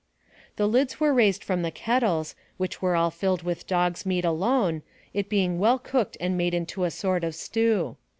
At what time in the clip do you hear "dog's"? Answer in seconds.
3.67-4.03